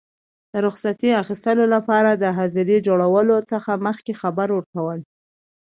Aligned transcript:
د 0.51 0.53
رخصتي 0.67 1.09
اخیستلو 1.21 1.65
لپاره 1.75 2.11
د 2.13 2.25
حاضرۍ 2.37 2.77
جوړولو 2.87 3.37
څخه 3.51 3.71
مخکي 3.85 4.13
خبر 4.21 4.47
ورکول. 4.57 4.99